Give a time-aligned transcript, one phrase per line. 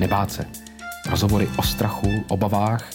[0.00, 0.44] nebát se.
[1.10, 2.90] Rozhovory o strachu, obavách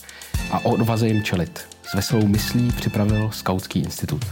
[0.52, 1.68] a o odvaze jim čelit.
[1.84, 4.26] S veselou myslí připravil Skautský institut.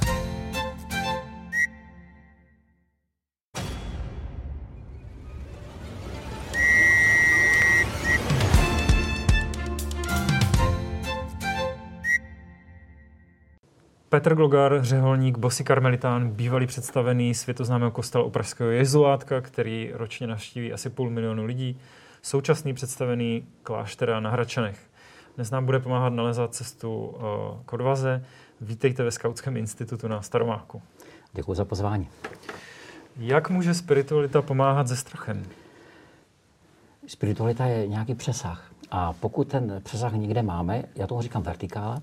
[14.10, 20.90] Petr Glogar, řeholník, bosy karmelitán, bývalý představený světoznámého kostela Pražského jezulátka, který ročně navštíví asi
[20.90, 21.78] půl milionu lidí,
[22.24, 24.80] současný představený kláštera na Hračanech.
[25.36, 27.22] Dnes nám bude pomáhat nalezat cestu eh,
[27.66, 28.26] k odvaze.
[28.62, 30.82] Vítejte ve Skautském institutu na Staromáku.
[31.34, 32.08] Děkuji za pozvání.
[33.18, 35.44] Jak může spiritualita pomáhat se strachem?
[37.08, 38.72] Spiritualita je nějaký přesah.
[38.92, 42.02] A pokud ten přesah někde máme, já tomu říkám vertikála,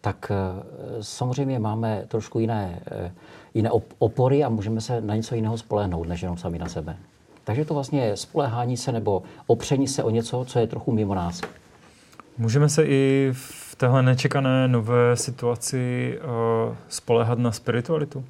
[0.00, 0.62] tak eh,
[1.02, 3.12] samozřejmě máme trošku jiné, eh,
[3.54, 6.96] jiné opory a můžeme se na něco jiného spolehnout, než jenom sami na sebe.
[7.44, 11.14] Takže to vlastně je spolehání se nebo opření se o něco, co je trochu mimo
[11.14, 11.40] nás.
[12.38, 18.24] Můžeme se i v téhle nečekané nové situaci uh, spolehat na spiritualitu?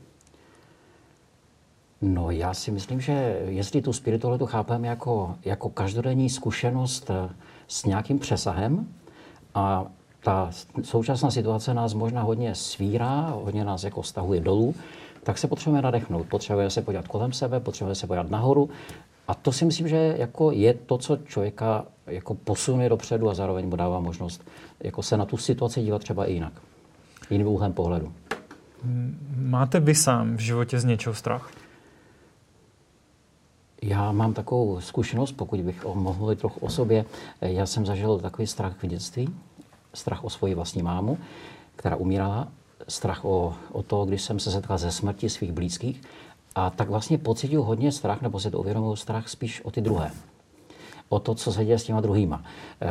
[2.02, 7.10] No já si myslím, že jestli tu spiritualitu chápeme jako, jako každodenní zkušenost
[7.68, 8.86] s nějakým přesahem
[9.54, 9.86] a
[10.20, 10.50] ta
[10.82, 14.74] současná situace nás možná hodně svírá, hodně nás jako stahuje dolů,
[15.24, 16.26] tak se potřebujeme nadechnout.
[16.26, 18.70] Potřebujeme se podívat kolem sebe, potřebujeme se podívat nahoru.
[19.28, 23.68] A to si myslím, že jako je to, co člověka jako posune dopředu a zároveň
[23.68, 24.44] mu dává možnost
[24.80, 26.52] jako se na tu situaci dívat třeba i jinak.
[27.30, 28.12] Jiným úhlem pohledu.
[29.36, 31.50] Máte vy sám v životě z něčeho strach?
[33.82, 37.04] Já mám takovou zkušenost, pokud bych mohl mluvit trochu o sobě.
[37.40, 39.28] Já jsem zažil takový strach v dětství,
[39.94, 41.18] strach o svoji vlastní mámu,
[41.76, 42.48] která umírala,
[42.88, 46.02] strach o, o to, když jsem se setkal ze smrti svých blízkých.
[46.54, 50.10] A tak vlastně pocituju hodně strach, nebo si to uvědomuji, strach spíš o ty druhé.
[51.08, 52.44] O to, co se děje s těma druhýma.
[52.80, 52.88] E,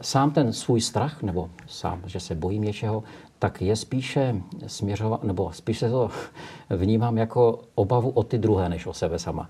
[0.00, 3.02] sám ten svůj strach, nebo sám, že se bojím něčeho,
[3.38, 6.10] tak je spíše směřovat, nebo spíše to
[6.70, 9.48] vnímám jako obavu o ty druhé, než o sebe sama.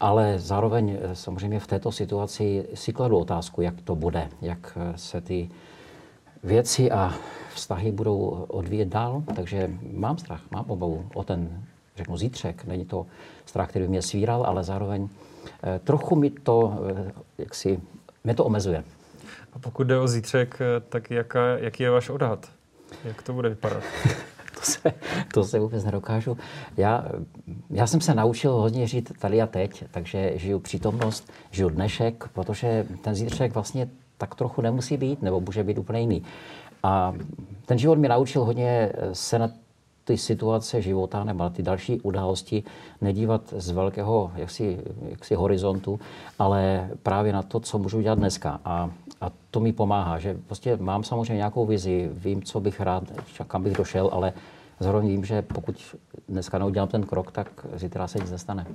[0.00, 4.98] Ale zároveň e, samozřejmě v této situaci si kladu otázku, jak to bude, jak e,
[4.98, 5.50] se ty
[6.46, 7.14] věci a
[7.54, 11.64] vztahy budou odvíjet dál, takže mám strach, mám obavu o ten,
[11.96, 12.64] řeknu, zítřek.
[12.64, 13.06] Není to
[13.46, 15.08] strach, který by mě svíral, ale zároveň
[15.62, 17.80] eh, trochu mi to, eh, jak si,
[18.24, 18.84] mě to omezuje.
[19.52, 22.50] A pokud jde o zítřek, eh, tak jaká, jaký je váš odhad?
[23.04, 23.82] Jak to bude vypadat?
[24.54, 24.92] to, se,
[25.34, 26.38] to se vůbec nedokážu.
[26.76, 27.04] Já,
[27.70, 32.86] já jsem se naučil hodně žít tady a teď, takže žiju přítomnost, žiju dnešek, protože
[33.02, 36.22] ten zítřek vlastně tak trochu nemusí být, nebo může být úplně jiný.
[36.82, 37.14] A
[37.66, 39.48] ten život mě naučil hodně se na
[40.06, 42.62] ty situace života nebo na ty další události
[43.00, 44.78] nedívat z velkého jaksi,
[45.08, 46.00] jaksi horizontu,
[46.38, 48.60] ale právě na to, co můžu dělat dneska.
[48.64, 48.90] A,
[49.20, 53.04] a to mi pomáhá, že prostě mám samozřejmě nějakou vizi, vím, co bych rád,
[53.48, 54.32] kam bych došel, ale
[54.80, 55.96] zároveň vím, že pokud
[56.28, 58.66] dneska neudělám ten krok, tak zítra se nic nestane.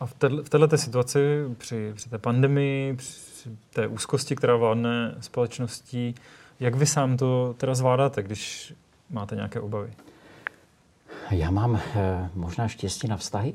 [0.00, 1.20] A v, této, v této situaci,
[1.58, 3.27] při, při té pandemii, při
[3.70, 6.14] té úzkosti, která vládne společností.
[6.60, 8.74] Jak vy sám to teda zvládáte, když
[9.10, 9.92] máte nějaké obavy?
[11.30, 13.54] Já mám eh, možná štěstí na vztahy,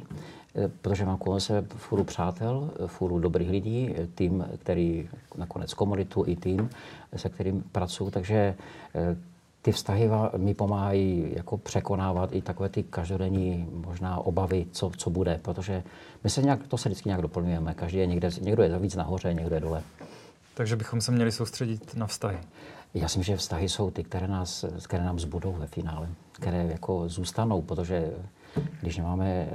[0.55, 6.23] eh, protože mám kolem sebe fůru přátel, fůru dobrých lidí, eh, tým, který nakonec komunitu
[6.27, 6.69] i tým,
[7.15, 8.55] se kterým pracuji, takže
[9.63, 15.39] ty vztahy mi pomáhají jako překonávat i takové ty každodenní možná obavy, co, co bude,
[15.41, 15.83] protože
[16.23, 17.73] my se nějak, to se vždycky nějak doplňujeme.
[17.73, 19.83] Každý je někde, někdo je víc nahoře, někdo je dole.
[20.53, 22.37] Takže bychom se měli soustředit na vztahy.
[22.93, 26.63] Já si myslím, že vztahy jsou ty, které, nás, které nám zbudou ve finále, které
[26.63, 28.11] jako zůstanou, protože
[28.81, 29.47] když nemáme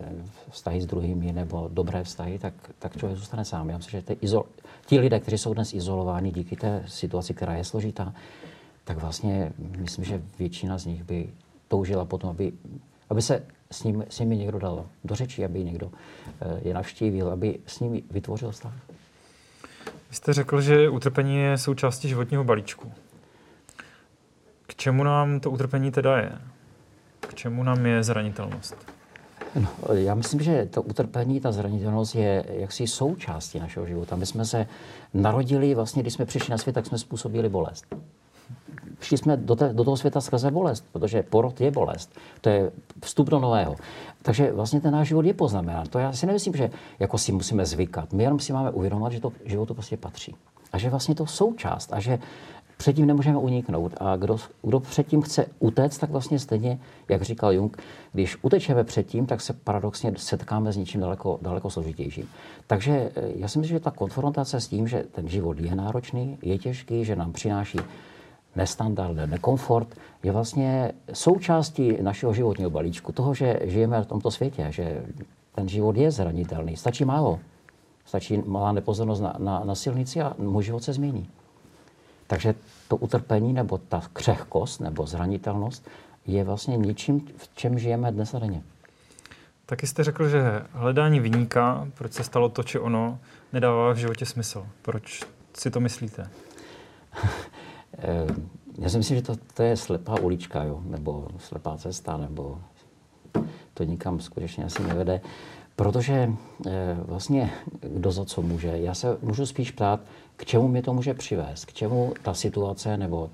[0.51, 3.71] vztahy s druhými nebo dobré vztahy, tak, tak člověk zůstane sám.
[3.71, 4.45] Já myslím, že ty izol,
[4.87, 8.15] ti lidé, kteří jsou dnes izolováni díky té situaci, která je složitá,
[8.89, 11.29] tak vlastně myslím, že většina z nich by
[11.69, 12.53] toužila potom, aby,
[13.11, 15.91] aby se s, ním, s nimi někdo dal do řeči, aby někdo
[16.41, 18.73] eh, je navštívil, aby s nimi vytvořil vztah.
[20.11, 22.93] Vy jste řekl, že utrpení je součástí životního balíčku.
[24.67, 26.33] K čemu nám to utrpení teda je?
[27.21, 28.77] K čemu nám je zranitelnost?
[29.55, 34.17] No, já myslím, že to utrpení, ta zranitelnost je jaksi součástí našeho života.
[34.17, 34.67] My jsme se
[35.15, 37.87] narodili, vlastně, když jsme přišli na svět, tak jsme způsobili bolest
[39.01, 42.13] šli jsme do, te, do toho světa skrze bolest, protože porod je bolest.
[42.41, 42.73] To je
[43.05, 43.77] vstup do nového.
[44.23, 45.87] Takže vlastně ten náš život je poznamenán.
[45.87, 48.13] To já si nemyslím, že jako si musíme zvykat.
[48.13, 50.35] My jenom si máme uvědomovat, že to životu prostě patří.
[50.73, 51.93] A že vlastně to součást.
[51.93, 52.19] A že
[52.79, 53.95] předtím nemůžeme uniknout.
[54.01, 56.79] A kdo, kdo předtím chce utéct, tak vlastně stejně,
[57.09, 62.29] jak říkal Jung, když utečeme předtím, tak se paradoxně setkáme s něčím daleko, daleko složitějším.
[62.67, 66.39] Takže eh, já si myslím, že ta konfrontace s tím, že ten život je náročný,
[66.43, 67.79] je těžký, že nám přináší
[68.59, 69.89] nestandard, nekomfort,
[70.23, 75.03] je vlastně součástí našeho životního balíčku, toho, že žijeme v tomto světě, že
[75.55, 76.77] ten život je zranitelný.
[76.77, 77.41] Stačí málo.
[78.07, 81.29] Stačí malá nepozornost na, na, na silnici a můj život se změní.
[82.27, 82.55] Takže
[82.89, 85.89] to utrpení nebo ta křehkost nebo zranitelnost
[86.27, 88.63] je vlastně něčím, v čem žijeme dnes a denně.
[89.67, 93.19] Taky jste řekl, že hledání vyníka, proč se stalo to či ono,
[93.53, 94.67] nedává v životě smysl.
[94.83, 95.23] Proč
[95.55, 96.31] si to myslíte?
[97.99, 98.27] Eh,
[98.79, 100.81] já si myslím, že to, to je slepá ulička, jo?
[100.85, 102.59] nebo slepá cesta, nebo
[103.75, 105.21] to nikam skutečně asi nevede.
[105.77, 107.51] Protože e, vlastně
[107.81, 108.69] kdo za co může.
[108.69, 110.01] Já se můžu spíš ptát,
[110.37, 113.31] k čemu mě to může přivést, k čemu ta situace nebo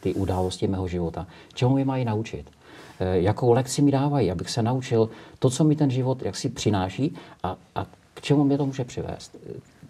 [0.00, 2.50] ty události mého života, čemu mě mají naučit.
[3.00, 7.16] E, jakou lekci mi dávají, abych se naučil to, co mi ten život jaksi přináší
[7.42, 9.36] a, a k čemu mě to může přivést,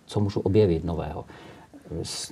[0.07, 1.25] co můžu objevit nového.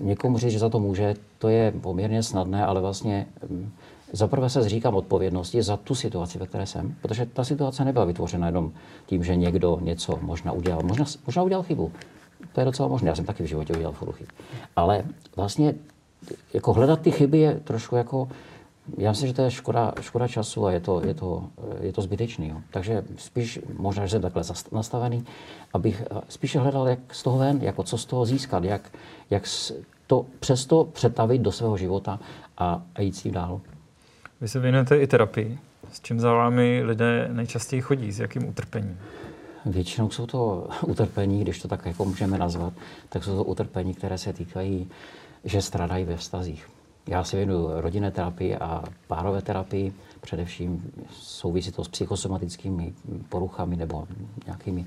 [0.00, 3.70] Někomu říct, že za to může, to je poměrně snadné, ale vlastně mm,
[4.12, 8.46] Zaprvé se zříkám odpovědnosti za tu situaci, ve které jsem, protože ta situace nebyla vytvořena
[8.46, 8.72] jenom
[9.06, 10.82] tím, že někdo něco možná udělal.
[10.84, 11.92] Možná, možná udělal chybu.
[12.52, 13.08] To je docela možné.
[13.08, 14.28] Já jsem taky v životě udělal furt chyb.
[14.76, 15.04] Ale
[15.36, 15.74] vlastně
[16.54, 18.28] jako hledat ty chyby je trošku jako
[18.96, 21.44] já myslím, že to je škoda, škoda času a je to, je to,
[21.80, 22.48] je to zbytečný.
[22.48, 22.56] Jo.
[22.70, 24.42] Takže spíš, možná, že jsem takhle
[24.72, 25.24] nastavený,
[25.72, 28.92] abych spíše hledal, jak z toho ven, jako co z toho získat, jak,
[29.30, 29.42] jak
[30.06, 32.20] to přesto přetavit do svého života
[32.58, 33.60] a, a jít s tím dál.
[34.40, 35.58] Vy se věnujete i terapii.
[35.92, 38.12] S čím za vámi lidé nejčastěji chodí?
[38.12, 38.98] S jakým utrpením?
[39.66, 42.72] Většinou jsou to utrpení, když to tak jako můžeme nazvat,
[43.08, 44.88] tak jsou to utrpení, které se týkají,
[45.44, 46.77] že stradají ve vztazích.
[47.08, 52.92] Já se věnuju rodinné terapii a párové terapii, především souvisí to s psychosomatickými
[53.28, 54.06] poruchami nebo
[54.46, 54.86] nějakými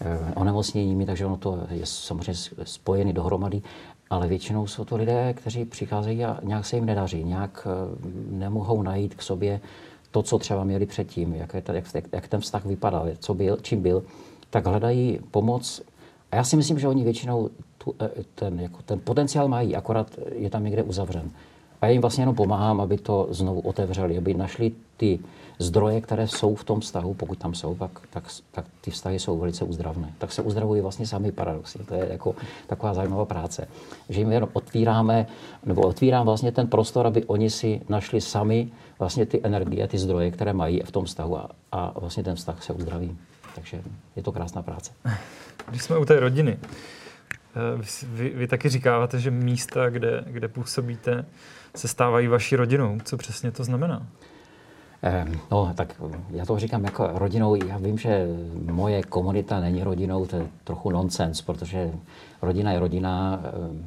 [0.00, 3.62] eh, onemocněními, takže ono to je samozřejmě spojené dohromady
[4.10, 7.96] ale většinou jsou to lidé, kteří přicházejí a nějak se jim nedaří, nějak eh,
[8.30, 9.60] nemohou najít k sobě
[10.10, 13.82] to, co třeba měli předtím, jak, je, jak, jak ten vztah vypadal, co byl, čím
[13.82, 14.04] byl,
[14.50, 15.82] tak hledají pomoc.
[16.32, 17.50] A já si myslím, že oni většinou
[17.86, 21.30] tu, eh, ten, jako ten potenciál mají, akorát je tam někde uzavřen.
[21.80, 25.18] A já jim vlastně jenom pomáhám, aby to znovu otevřeli, aby našli ty
[25.58, 29.38] zdroje, které jsou v tom vztahu, pokud tam jsou, tak, tak, tak ty vztahy jsou
[29.38, 30.12] velice uzdravné.
[30.18, 31.84] Tak se uzdravují vlastně sami paradoxně.
[31.84, 32.34] To je jako
[32.66, 33.68] taková zajímavá práce.
[34.08, 35.26] Že jim jenom otvíráme,
[35.66, 38.68] nebo otvírám vlastně ten prostor, aby oni si našli sami
[38.98, 42.62] vlastně ty energie, ty zdroje, které mají v tom vztahu a, a vlastně ten vztah
[42.62, 43.16] se uzdraví.
[43.54, 43.82] Takže
[44.16, 44.92] je to krásná práce.
[45.68, 46.58] Když jsme u té rodiny,
[48.02, 51.24] vy, vy taky říkáváte, že místa, kde, kde působíte,
[51.76, 52.98] se stávají vaší rodinou.
[53.04, 54.06] Co přesně to znamená?
[55.50, 57.54] No, tak já to říkám jako rodinou.
[57.54, 58.26] Já vím, že
[58.70, 61.90] moje komunita není rodinou, to je trochu nonsens, protože
[62.42, 63.40] rodina je rodina.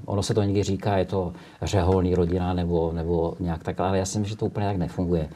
[0.05, 4.05] Ono se to někdy říká, je to řeholný rodina nebo, nebo nějak tak, ale já
[4.05, 5.29] si myslím, že to úplně tak nefunguje.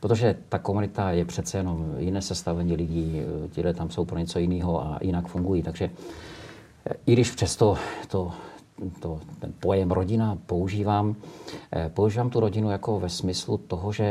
[0.00, 4.82] Protože ta komunita je přece jenom jiné sestavení lidí, ti tam jsou pro něco jiného
[4.84, 5.62] a jinak fungují.
[5.62, 5.90] Takže
[7.06, 7.78] i když přesto
[8.08, 8.32] to
[9.00, 11.16] to, ten pojem rodina používám.
[11.72, 14.04] Eh, používám tu rodinu jako ve smyslu toho, že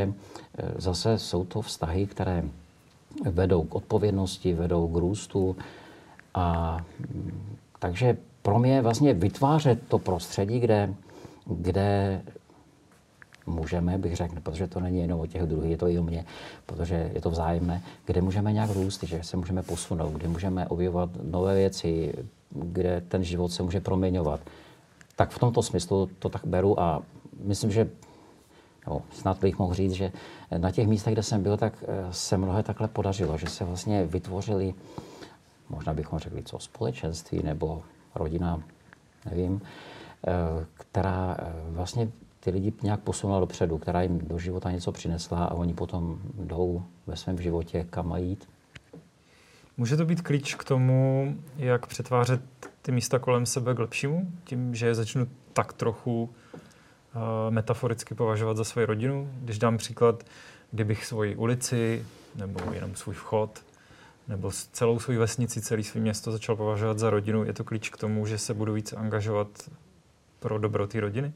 [0.58, 2.42] eh, zase jsou to vztahy, které
[3.30, 5.56] vedou k odpovědnosti, vedou k růstu.
[6.34, 10.94] A mm, takže pro mě vlastně vytvářet to prostředí, kde,
[11.46, 12.22] kde
[13.46, 16.24] můžeme, bych řekl, protože to není jenom o těch druhých, je to i o mě,
[16.66, 21.10] protože je to vzájemné, kde můžeme nějak růst, že se můžeme posunout, kde můžeme objevovat
[21.22, 22.14] nové věci,
[22.50, 24.40] kde ten život se může proměňovat.
[25.16, 27.02] Tak v tomto smyslu to tak beru a
[27.44, 27.90] myslím, že
[28.86, 30.12] no, snad bych mohl říct, že
[30.58, 34.04] na těch místech, kde jsem byl, tak eh, se mnohé takhle podařilo, že se vlastně
[34.04, 34.74] vytvořili,
[35.68, 37.82] možná bychom řekli, co společenství nebo
[38.14, 38.62] rodina,
[39.30, 39.62] nevím,
[40.26, 40.30] eh,
[40.74, 42.08] která eh, vlastně
[42.40, 46.82] ty lidi nějak posunula dopředu, která jim do života něco přinesla a oni potom jdou
[47.06, 48.48] ve svém životě, kam mají jít.
[49.80, 52.40] Může to být klíč k tomu, jak přetvářet
[52.82, 56.30] ty místa kolem sebe k lepšímu, tím, že je začnu tak trochu uh,
[57.50, 59.30] metaforicky považovat za svoji rodinu.
[59.42, 60.24] Když dám příklad,
[60.70, 63.64] kdybych svoji ulici nebo jenom svůj vchod
[64.28, 67.96] nebo celou svou vesnici, celý svý město začal považovat za rodinu, je to klíč k
[67.96, 69.70] tomu, že se budu více angažovat
[70.40, 71.32] pro dobro té rodiny?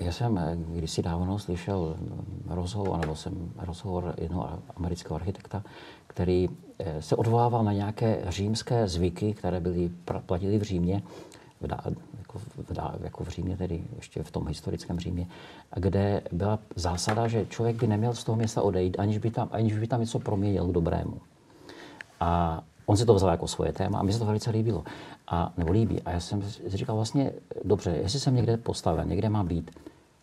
[0.00, 1.96] Já jsem eh, kdysi dávno slyšel
[2.48, 5.62] rozhovor, nebo jsem rozhovor jednoho amerického architekta,
[6.06, 9.90] který eh, se odvolával na nějaké římské zvyky, které byly
[10.26, 11.02] platily v Římě,
[11.60, 11.68] v,
[12.18, 15.26] jako, v, jako v Římě, tedy ještě v tom historickém Římě,
[15.76, 19.78] kde byla zásada, že člověk by neměl z toho města odejít, aniž by tam, aniž
[19.78, 21.20] by tam něco proměnil k dobrému.
[22.20, 24.84] A on si to vzal jako svoje téma a mi se to velice líbilo.
[25.28, 26.02] A, nebo líbí.
[26.02, 27.32] A já jsem si říkal vlastně,
[27.64, 29.70] dobře, jestli jsem někde postaven, někde mám být,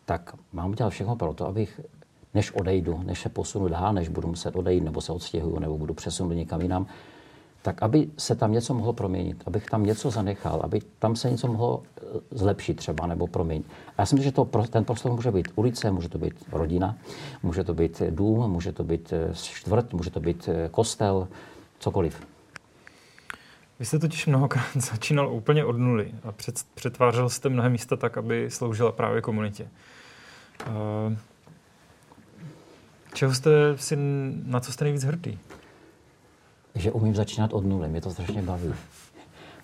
[0.08, 1.82] tak mám udělat všechno pro to, abych
[2.34, 5.94] než odejdu, než se posunu dál, než budu muset odejít, nebo se odstěhuju, nebo budu
[5.94, 6.88] přesunut někam jinam,
[7.62, 11.48] tak aby se tam něco mohlo proměnit, abych tam něco zanechal, aby tam se něco
[11.48, 13.66] mohlo eh, zlepšit třeba nebo proměnit.
[13.98, 16.96] A já si myslím, že to, ten prostor může být ulice, může to být rodina,
[17.44, 21.28] může to být dům, může to být eh, čtvrt, může to být eh, kostel,
[21.80, 22.28] cokoliv.
[23.80, 28.18] Vy jste totiž mnohokrát začínal úplně od nuly a před, přetvářel jste mnohé místa tak,
[28.18, 29.68] aby sloužila právě komunitě.
[30.68, 31.18] Uh,
[33.14, 33.96] čeho jste si,
[34.46, 35.40] na co jste nejvíc hrdý?
[36.76, 38.74] Že umím začínat od nuly, mě to strašně baví.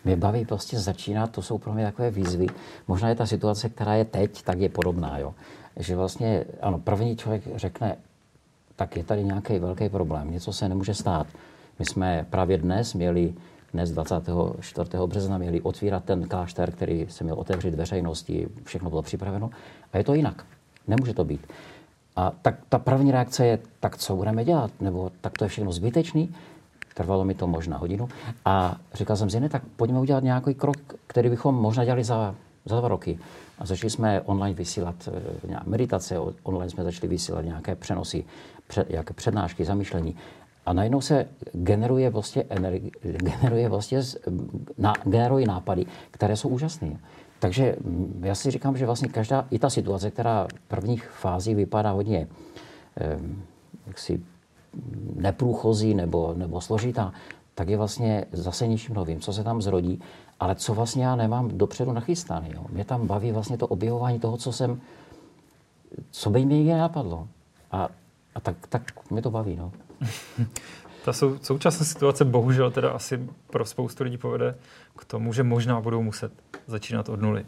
[0.05, 2.47] Mě baví prostě začínat, to jsou pro mě takové výzvy.
[2.87, 5.33] Možná je ta situace, která je teď, tak je podobná, jo.
[5.77, 7.95] Že vlastně, ano, první člověk řekne,
[8.75, 11.27] tak je tady nějaký velký problém, něco se nemůže stát.
[11.79, 13.33] My jsme právě dnes měli
[13.73, 14.89] dnes 24.
[15.05, 19.49] března měli otvírat ten klášter, který se měl otevřít veřejnosti, všechno bylo připraveno.
[19.93, 20.45] A je to jinak.
[20.87, 21.47] Nemůže to být.
[22.15, 24.71] A tak ta první reakce je, tak co budeme dělat?
[24.81, 26.35] Nebo tak to je všechno zbytečný?
[26.93, 28.09] Trvalo mi to možná hodinu.
[28.45, 32.35] A říkal jsem si, ne, tak pojďme udělat nějaký krok, který bychom možná dělali za,
[32.65, 33.19] za dva roky.
[33.59, 38.23] A začali jsme online vysílat eh, nějaké meditace, online jsme začali vysílat nějaké přenosy,
[38.67, 40.15] před, nějaké přednášky, zamýšlení.
[40.65, 44.01] A najednou se generuje vlastně, energi, generuje vlastně
[44.77, 46.97] na, generují nápady, které jsou úžasné.
[47.43, 47.75] Takže
[48.19, 52.27] já si říkám, že vlastně každá, i ta situace, která v prvních fází vypadá hodně
[52.97, 53.19] eh,
[53.87, 54.23] jaksi
[55.15, 57.13] neprůchozí nebo, nebo složitá,
[57.55, 60.01] tak je vlastně zase něčím novým, co se tam zrodí,
[60.39, 62.49] ale co vlastně já nemám dopředu nachystaný.
[62.53, 62.65] Jo.
[62.69, 64.81] Mě tam baví vlastně to objevování toho, co jsem,
[66.11, 67.27] co by mě nikdy napadlo.
[67.71, 67.89] A,
[68.35, 69.55] a tak, tak mě to baví.
[69.55, 69.71] No.
[71.05, 74.55] Ta sou, současná situace bohužel teda asi pro spoustu lidí povede
[74.97, 76.31] k tomu, že možná budou muset
[76.67, 77.45] začínat od nuly.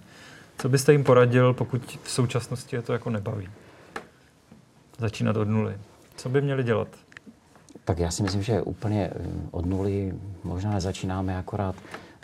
[0.57, 3.49] Co byste jim poradil, pokud v současnosti je to jako nebaví?
[4.97, 5.77] Začínat od nuly.
[6.15, 6.87] Co by měli dělat?
[7.85, 11.75] Tak já si myslím, že úplně eh, od nuly možná nezačínáme akorát,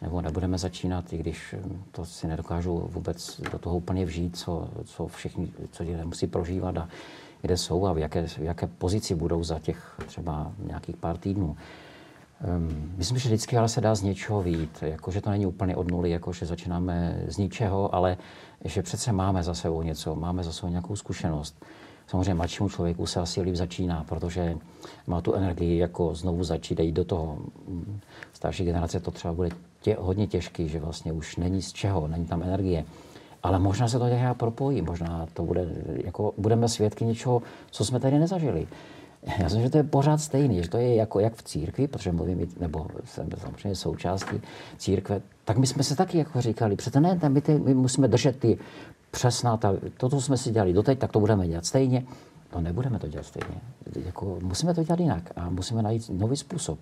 [0.02, 1.60] nebo nebudeme začínat, i když eh,
[1.92, 6.78] to si nedokážu vůbec do toho úplně vžít, co, co všichni, co lidé musí prožívat
[6.78, 6.90] a
[7.42, 11.58] kde jsou a v jaké, v jaké pozici budou za těch třeba nějakých pár týdnů.
[12.58, 15.76] Um, myslím, že vždycky ale se dá z něčeho vít, jako, že to není úplně
[15.76, 18.18] od nuly, jako, že začínáme z ničeho, ale
[18.66, 21.66] že přece máme za sebou něco, máme za sebou nějakou zkušenost.
[22.08, 24.58] Samozřejmě mladšímu člověku se asi líp začíná, protože
[25.08, 27.38] má tu energii jako znovu začít jít do toho.
[28.34, 29.50] Starší generace to třeba bude
[29.82, 32.86] tě, hodně těžký, že vlastně už není z čeho, není tam energie.
[33.44, 35.68] Ale možná se to nějak propojí, možná to bude,
[36.04, 38.68] jako budeme svědky něčeho, co jsme tady nezažili.
[39.38, 42.12] Já myslím, že to je pořád stejný, že to je jako jak v církvi, protože
[42.12, 44.42] mluvím, nebo jsem samozřejmě součástí
[44.78, 48.40] církve, tak my jsme se taky jako říkali, přece ne, my, ty, my musíme držet
[48.40, 48.58] ty
[49.12, 52.04] přesná, ta, to, co jsme si dělali doteď, tak to budeme dělat stejně.
[52.56, 53.62] No nebudeme to dělat stejně.
[54.06, 56.80] Jako, musíme to dělat jinak a musíme najít nový způsob.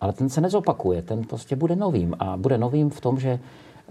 [0.00, 2.14] Ale ten se nezopakuje, ten prostě bude novým.
[2.18, 3.38] A bude novým v tom, že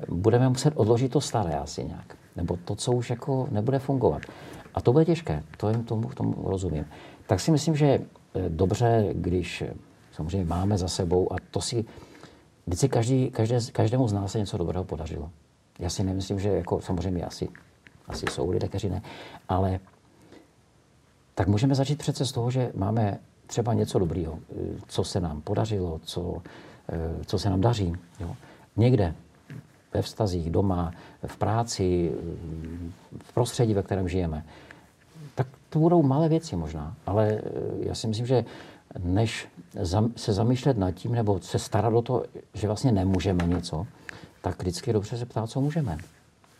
[0.08, 2.18] budeme muset odložit to staré asi nějak.
[2.36, 4.22] Nebo to, co už jako nebude fungovat.
[4.74, 6.86] A to bude těžké, to jim tomu, tomu rozumím.
[7.27, 9.74] Tak si myslím, že eh, dobře, když eh,
[10.12, 11.86] samozřejmě máme za sebou a to si
[12.68, 15.32] vždycky každý, každé, každému z nás se něco dobrého podařilo.
[15.79, 17.50] Já si nemyslím, že jako samozřejmě asi,
[18.08, 19.01] asi jsou lidé, kteří ne,
[19.50, 19.79] ale
[21.36, 24.56] tak můžeme začít přece z toho, že máme třeba něco dobrého, eh,
[24.88, 26.41] co se nám podařilo, co,
[27.25, 27.94] co se nám daří.
[28.20, 28.36] Jo.
[28.77, 29.15] Někde
[29.93, 30.91] ve vztazích, doma,
[31.27, 32.12] v práci,
[33.24, 34.46] v prostředí, ve kterém žijeme.
[35.36, 37.41] Tak to budou malé věci možná, ale eh,
[37.79, 38.46] já si myslím, že
[39.00, 39.48] než
[40.15, 43.88] se zamýšlet nad tím nebo se starat o to, že vlastně nemůžeme něco,
[44.41, 45.98] tak vždycky je dobře se ptát, co můžeme.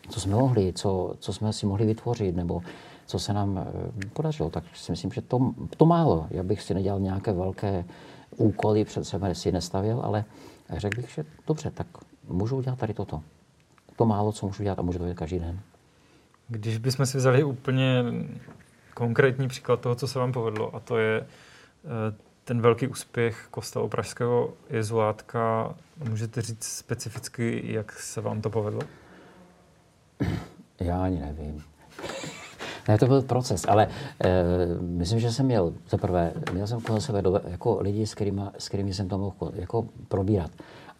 [0.08, 2.62] Co jsme mohli, co, co jsme si mohli vytvořit, nebo
[3.06, 4.50] co se nám eh, podařilo.
[4.50, 6.26] Tak si myslím, že to, to málo.
[6.30, 7.84] Já bych si nedělal nějaké velké
[8.36, 10.24] úkoly, před sebe si nestavil, ale
[10.76, 11.86] řekl bych, že dobře, tak
[12.32, 13.22] můžu udělat tady toto.
[13.96, 15.60] To málo, co můžu dělat a můžu to dělat každý den.
[16.48, 18.04] Když bychom si vzali úplně
[18.94, 23.88] konkrétní příklad toho, co se vám povedlo, a to je eh, ten velký úspěch kostela
[23.88, 25.74] pražského jezuátka,
[26.08, 28.80] můžete říct specificky, jak se vám to povedlo?
[30.80, 31.62] Já ani nevím.
[32.88, 33.88] Ne, to byl proces, ale
[34.24, 34.44] e,
[34.80, 38.42] myslím, že jsem měl, za prvé, měl jsem kolem sebe do, jako lidi, s kterými,
[38.58, 40.50] s kterými jsem to mohl jako probírat.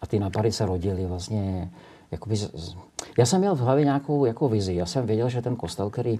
[0.01, 1.71] A ty nápady se rodily vlastně
[2.11, 2.75] jakoby z,
[3.17, 4.75] Já jsem měl v hlavě nějakou jako vizi.
[4.75, 6.19] Já jsem věděl, že ten kostel, který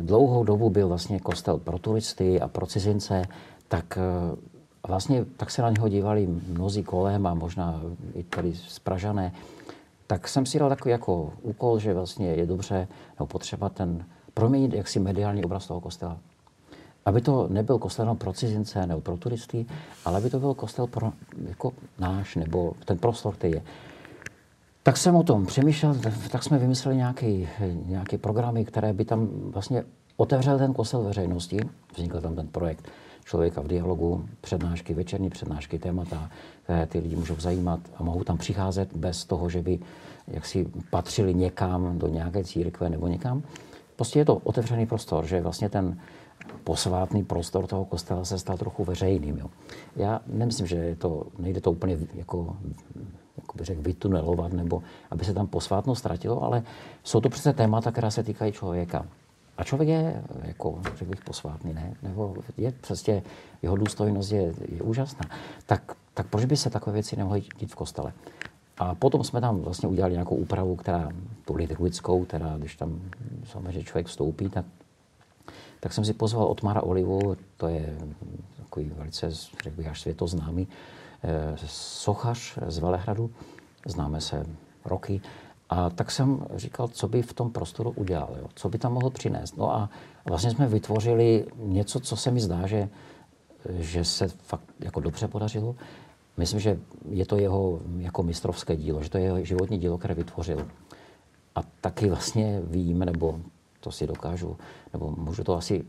[0.00, 3.22] dlouhou dobu byl vlastně kostel pro turisty a pro cizince,
[3.68, 4.36] tak eh,
[4.88, 7.80] vlastně tak se na něho dívali mnozí kolem a možná
[8.14, 9.32] i tady z Pražané.
[10.06, 14.74] Tak jsem si dal takový jako úkol, že vlastně je dobře nebo potřeba ten proměnit
[14.74, 16.18] jaksi mediální obraz toho kostela.
[17.06, 19.66] Aby to nebyl kostel pro cizince nebo pro turisty,
[20.04, 21.12] ale aby to byl kostel pro
[21.48, 23.62] jako náš nebo ten prostor, který je.
[24.82, 25.96] Tak jsem o tom přemýšlel,
[26.30, 27.46] tak jsme vymysleli nějaké,
[27.86, 29.84] nějaké programy, které by tam vlastně
[30.16, 31.60] otevřel ten kostel veřejnosti.
[31.96, 32.88] Vznikl tam ten projekt
[33.24, 36.30] Člověka v dialogu, přednášky, večerní přednášky, témata,
[36.62, 39.78] které ty lidi můžou zajímat a mohou tam přicházet bez toho, že by
[40.28, 43.42] jaksi patřili někam do nějaké církve nebo někam.
[43.96, 45.98] Prostě je to otevřený prostor, že vlastně ten
[46.64, 49.38] posvátný prostor toho kostela se stal trochu veřejným.
[49.38, 49.50] Jo.
[49.96, 52.56] Já nemyslím, že je to, nejde to úplně jako
[53.36, 56.62] jako bych řekl, vytunelovat, nebo aby se tam posvátno ztratilo, ale
[57.04, 59.06] jsou to přece témata, která se týkají člověka.
[59.56, 61.94] A člověk je, jako řekl bych, posvátný, ne?
[62.02, 63.22] Nebo je prostě,
[63.62, 65.24] jeho důstojnost je, je úžasná.
[65.66, 68.12] Tak, tak proč by se takové věci nemohly dít v kostele?
[68.78, 71.08] A potom jsme tam vlastně udělali nějakou úpravu, která,
[71.44, 73.00] tu liturgickou, která, když tam
[73.44, 74.64] samozřejmě člověk vstoupí, tak,
[75.80, 77.98] tak jsem si pozval Otmara Olivu, to je
[78.56, 80.68] takový velice, řekl bych, až světoznámý
[81.26, 83.30] Eh, sochař z Velehradu,
[83.86, 84.46] známe se
[84.84, 85.20] roky,
[85.70, 88.48] a tak jsem říkal, co by v tom prostoru udělal, jo?
[88.54, 89.56] co by tam mohl přinést.
[89.56, 89.90] No a
[90.24, 92.88] vlastně jsme vytvořili něco, co se mi zdá, že,
[93.70, 95.74] že se fakt jako dobře podařilo.
[96.36, 100.14] Myslím, že je to jeho jako mistrovské dílo, že to je jeho životní dílo, které
[100.14, 100.66] vytvořil.
[101.54, 103.40] A taky vlastně vím, nebo
[103.80, 104.56] to si dokážu,
[104.92, 105.84] nebo můžu to asi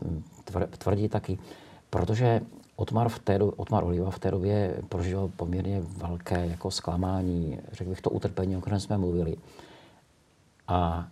[0.78, 1.38] tvrdit taky,
[1.90, 2.40] protože
[2.76, 8.00] Otmar, v té, Otmar Oliva v té době prožíval poměrně velké jako zklamání, řekl bych
[8.00, 9.36] to utrpení, o kterém jsme mluvili.
[10.68, 11.08] A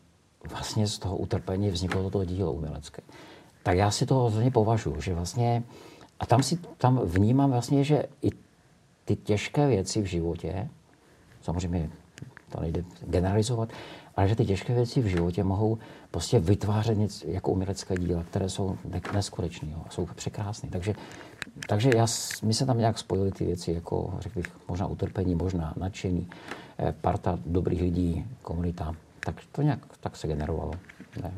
[0.51, 3.03] vlastně z toho utrpení vzniklo toto dílo umělecké.
[3.63, 5.63] Tak já si to hodně považuji, že vlastně,
[6.21, 8.31] a tam, si, tam vnímám vlastně, že i
[9.05, 10.69] ty těžké věci v životě,
[11.43, 11.91] samozřejmě
[12.49, 13.69] to nejde generalizovat,
[14.17, 15.79] ale že ty těžké věci v životě mohou
[16.11, 18.79] prostě vytvářet něco jako umělecké díla, které jsou
[19.13, 20.69] neskutečné, jsou překrásné.
[20.73, 20.95] Takže,
[21.69, 22.07] takže já,
[22.43, 26.29] my se tam nějak spojili ty věci, jako řekl bych, možná utrpení, možná nadšení,
[26.79, 28.95] eh, parta dobrých lidí, komunita.
[29.21, 30.73] Tak to nějak tak se generovalo.
[31.23, 31.33] Ne?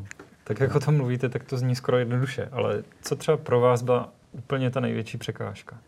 [0.45, 3.83] Tak jak o tom mluvíte, tak to zní skoro jednoduše, ale co třeba pro vás
[3.83, 5.79] byla úplně ta největší překážka?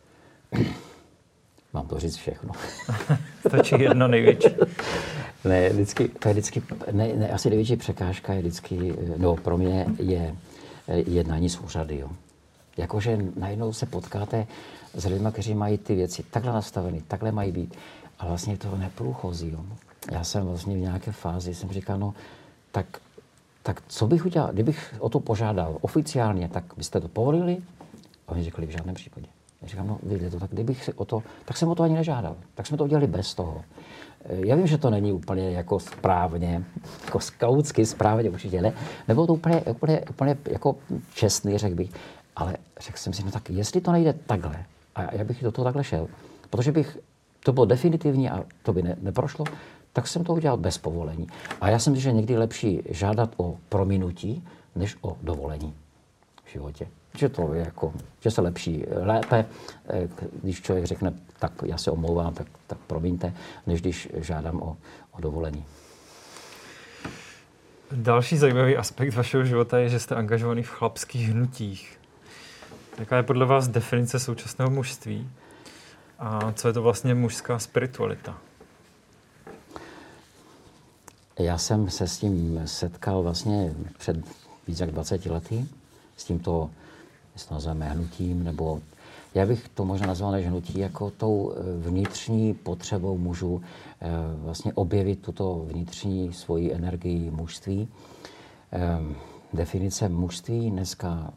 [1.73, 2.53] Mám to říct všechno.
[3.49, 4.49] Stačí jedno největší.
[5.45, 9.87] Ne, vždycky, to je vždycky, ne, ne, asi největší překážka je vždycky, no pro mě
[9.99, 10.37] je
[10.89, 11.99] jednání s úřady.
[11.99, 12.09] Jo.
[12.77, 14.47] Jakože najednou se potkáte
[14.95, 17.77] s lidmi, kteří mají ty věci takhle nastaveny, takhle mají být.
[18.19, 19.51] A vlastně to neprůchozí.
[19.51, 19.65] Jo.
[20.13, 22.15] Já jsem vlastně v nějaké fázi, jsem říkal, no,
[22.73, 22.87] tak,
[23.63, 27.57] tak co bych udělal, kdybych o to požádal oficiálně, tak byste to povolili?
[28.29, 29.27] A oni řekli, v žádném případě.
[29.63, 29.99] Já říkám, no
[30.31, 32.37] to, tak kdybych si o to, tak jsem o to ani nežádal.
[32.55, 33.65] Tak jsme to udělali bez toho.
[34.29, 36.65] Já vím, že to není úplně jako správně,
[37.05, 38.73] jako skautsky správně určitě ne.
[39.09, 40.77] Nebylo to úplně, úplně, úplně jako
[41.15, 41.91] čestný, řekl bych.
[42.37, 45.65] Ale řekl jsem si, no tak jestli to nejde takhle, a já bych do toho
[45.65, 46.09] takhle šel,
[46.51, 46.99] protože bych
[47.45, 49.45] to bylo definitivní a to by ne, neprošlo,
[49.93, 51.27] tak jsem to udělal bez povolení.
[51.61, 54.45] A já jsem si, že někdy lepší žádat o prominutí,
[54.77, 55.75] než o dovolení
[56.45, 59.45] v životě že to je jako, že se lepší lépe,
[59.89, 60.09] eh,
[60.43, 63.35] když člověk řekne, tak já se omlouvám, tak, tak promiňte,
[63.67, 64.77] než když žádám o,
[65.11, 65.65] o dovolení.
[67.93, 71.99] Další zajímavý aspekt vašeho života je, že jste angažovaný v chlapských hnutích.
[72.99, 75.31] Jaká je podle vás definice současného mužství?
[76.19, 78.39] A co je to vlastně mužská spiritualita?
[81.39, 84.17] Já jsem se s tím setkal vlastně před
[84.67, 85.67] více jak 20 lety,
[86.17, 86.71] s tímto
[87.51, 88.81] nazveme hnutím, nebo
[89.35, 93.63] já bych to možná nazval než hnutí jako tou eh, vnitřní potřebou mužů
[94.01, 97.89] eh, vlastně objevit tuto vnitřní svoji energii mužství.
[98.73, 99.17] Ehm,
[99.53, 101.33] definice mužství dneska,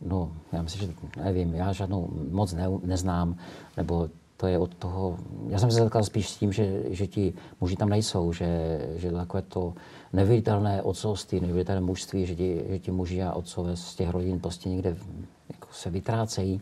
[0.00, 3.36] no já myslím, že nevím, já žádnou moc ne, neznám,
[3.76, 5.16] nebo to je od toho,
[5.48, 9.12] já jsem se setkal spíš s tím, že, že ti muži tam nejsou, že, že
[9.12, 9.74] takové to
[10.12, 14.68] neviditelné otcovství, neviditelné mužství, že ti, že ti muži a otcové z těch rodin prostě
[14.68, 14.96] někde
[15.48, 16.60] jako se vytrácejí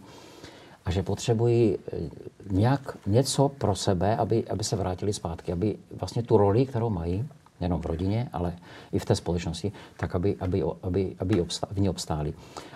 [0.85, 1.99] a že potřebují eh,
[2.51, 7.29] nějak něco pro sebe, aby, aby se vrátili zpátky, aby vlastně tu roli, kterou mají,
[7.61, 8.57] nejenom v rodině, ale
[8.93, 12.35] i v té společnosti, tak aby, aby, aby, aby obstá, v ní obstáli.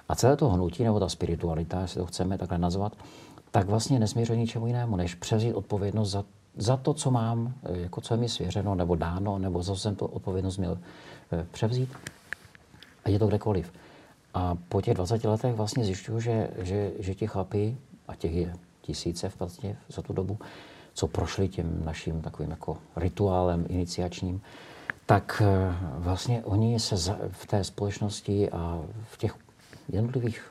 [0.08, 2.92] A celé to hnutí, nebo ta spiritualita, jestli to chceme takhle nazvat,
[3.50, 6.24] tak vlastně nesměřuje ničemu jinému, než převzít odpovědnost za,
[6.56, 9.80] za to, co mám, eh, jako co je mi svěřeno nebo dáno, nebo za co
[9.80, 10.78] jsem to odpovědnost měl
[11.32, 11.88] eh, převzít.
[13.04, 13.72] A je to kdekoliv.
[14.34, 17.76] A po těch 20 letech vlastně zjišťuju, že, že, že ti chlapi,
[18.08, 20.38] a těch je tisíce v podstatě za tu dobu,
[20.94, 24.40] co prošli tím naším takovým jako rituálem iniciačním,
[25.06, 29.34] tak eh, vlastně oni se v té společnosti a v těch
[29.88, 30.42] jednotlivých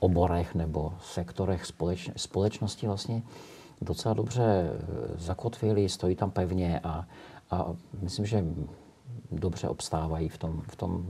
[0.00, 3.22] oborech nebo sektorech společ, společnosti vlastně
[3.80, 4.78] docela dobře eh,
[5.18, 7.06] zakotvili, stojí tam pevně a,
[7.50, 7.66] a
[8.02, 8.44] myslím, že
[9.32, 11.06] dobře obstávají v tom, v tom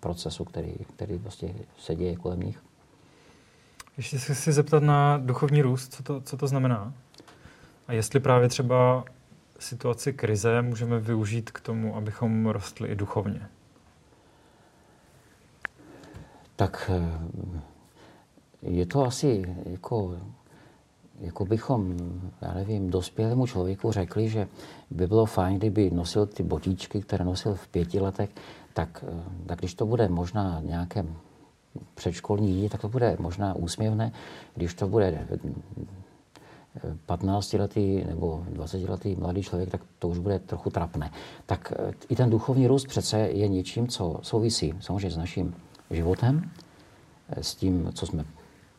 [0.00, 2.62] procesu, který, který vlastně se děje kolem nich.
[3.96, 6.92] Ještě se chci zeptat na duchovní růst, co to, co to znamená?
[7.88, 9.04] A jestli právě třeba
[9.58, 13.48] situaci krize můžeme využít k tomu, abychom rostli i duchovně?
[16.56, 17.18] Tak eh,
[18.64, 20.16] je to asi jako,
[21.20, 21.96] jako bychom,
[22.42, 24.48] já nevím, dospělému člověku řekli, že
[24.90, 28.30] by bylo fajn, kdyby nosil ty botičky, které nosil v pěti letech,
[28.74, 31.04] tak, eh, tak když to bude možná nějaké
[31.94, 34.12] předškolní dítě, tak to bude možná úsměvné.
[34.54, 35.26] Když to bude
[37.06, 41.10] 15-letý nebo 20-letý mladý člověk, tak to už bude trochu trapné.
[41.46, 45.54] Tak eh, i ten duchovní růst přece je něčím, co souvisí samozřejmě s naším
[45.90, 46.50] životem,
[47.28, 48.24] eh, s tím, co jsme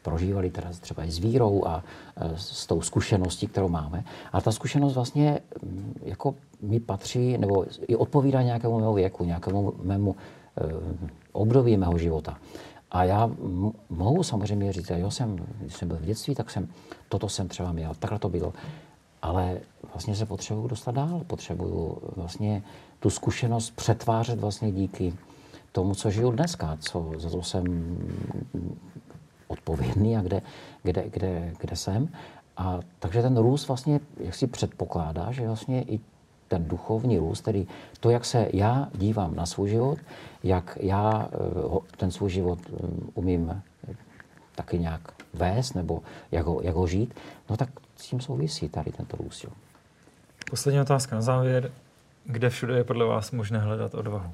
[0.06, 1.84] prožívali teda třeba i s vírou a
[2.18, 4.04] eh, s tou zkušeností, kterou máme.
[4.32, 9.74] A ta zkušenost vlastně mm, jako mi patří, nebo i odpovídá nějakému mému věku, nějakému
[9.84, 10.15] mému
[11.32, 12.38] období mého života.
[12.91, 13.30] A já
[13.89, 16.68] mohu samozřejmě říct, jo, jsem, když jsem byl v dětství, tak jsem,
[17.10, 18.54] toto jsem třeba měl, takhle to bylo.
[19.22, 19.60] Ale
[19.94, 22.63] vlastně se potřebuju dostat dál, potřebuju vlastně
[23.00, 25.13] tu zkušenost přetvářet vlastně díky
[25.72, 27.98] tomu, co žiju dneska, co, za to jsem
[29.47, 30.41] odpovědný a kde,
[30.84, 32.10] kde, kde, kde jsem.
[32.58, 35.99] A takže ten růst vlastně, jak si předpokládá, že vlastně i
[36.47, 37.67] ten duchovní růst, tedy
[37.99, 39.99] to, jak se já dívám na svůj život,
[40.43, 43.62] jak já eh, ten svůj život eh, umím
[44.55, 45.01] taky nějak
[45.34, 47.13] vést nebo jak ho, jak ho žít,
[47.49, 49.43] no tak s tím souvisí tady tento růst.
[49.43, 49.49] Jo.
[50.49, 51.71] Poslední otázka na závěr.
[52.25, 54.31] Kde všude je podle vás možné hledat odvahu?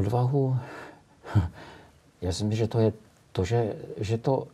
[0.00, 0.56] Odvahu,
[2.22, 2.92] já si myslím, že to je
[3.32, 4.46] to, že, že to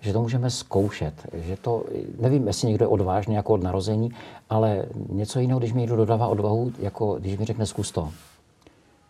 [0.00, 1.14] že to můžeme zkoušet.
[1.32, 1.84] Že to,
[2.20, 4.12] nevím, jestli někdo je odvážný jako od narození,
[4.50, 8.12] ale něco jiného, když mi někdo dodává odvahu, jako když mi řekne zkus to.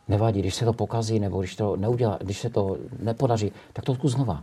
[0.08, 3.94] Nevadí, když se to pokazí, nebo když to neudělá, když se to nepodaří, tak to
[3.94, 4.42] zkus znova.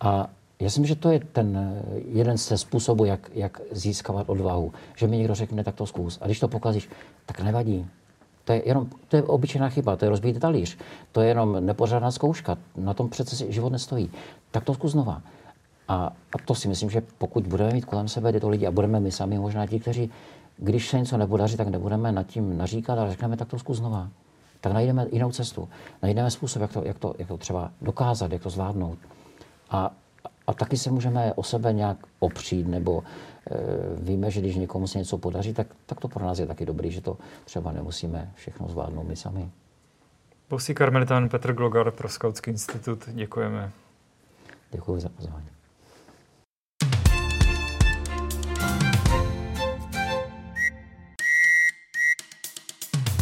[0.00, 0.28] A
[0.60, 4.72] já myslím, že to je ten jeden ze způsobů, jak, jak získávat odvahu.
[4.96, 6.18] Že mi někdo řekne, tak to zkus.
[6.22, 6.88] A když to pokazíš,
[7.26, 7.86] tak nevadí.
[8.50, 10.78] To je jenom to je obyčejná chyba, to je rozbít talíř,
[11.12, 14.10] to je jenom nepořádná zkouška, na tom přece život nestojí.
[14.50, 15.22] Tak to zkus znova.
[15.88, 15.94] A,
[16.32, 19.12] a to si myslím, že pokud budeme mít kolem sebe tyto lidi a budeme my
[19.12, 20.10] sami možná ti, kteří,
[20.56, 24.08] když se něco nepodaří, tak nebudeme nad tím naříkat, ale řekneme, tak to zkus znova.
[24.60, 25.68] Tak najdeme jinou cestu.
[26.02, 28.98] Najdeme způsob, jak to, jak to, jak to třeba dokázat, jak to zvládnout.
[29.70, 29.90] A,
[30.46, 33.02] a taky se můžeme o sebe nějak opřít, nebo
[33.50, 33.56] e,
[34.02, 36.90] víme, že když někomu se něco podaří, tak, tak to pro nás je taky dobrý,
[36.90, 39.50] že to třeba nemusíme všechno zvládnout my sami.
[40.50, 43.08] Bosí karmelitán Petr Glogar pro Skautský institut.
[43.08, 43.70] Děkujeme.
[44.70, 45.59] Děkuji za pozvání.